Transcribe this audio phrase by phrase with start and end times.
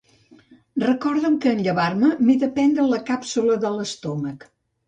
[0.83, 4.51] Recorda'm que en llevar-me m'he de prendre la càpsula de l'estómac.